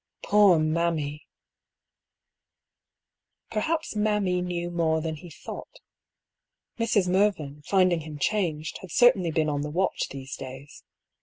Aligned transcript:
Poor" 0.23 0.57
mammy!" 0.77 1.27
Perhaps" 3.51 3.95
mammy" 3.95 4.41
knew 4.41 4.71
more 4.71 4.99
than 4.99 5.13
he 5.13 5.29
thought. 5.29 5.79
Mrs. 6.79 7.07
Mervyn, 7.07 7.61
finding 7.67 7.99
him 7.99 8.17
changed, 8.17 8.79
had 8.79 8.89
certainly 8.89 9.29
been 9.29 9.47
on 9.47 9.61
the 9.61 9.69
watch 9.69 10.07
these 10.09 10.35
days. 10.35 10.83